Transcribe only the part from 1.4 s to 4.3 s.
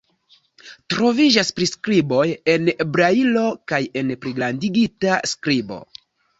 priskriboj en brajlo kaj en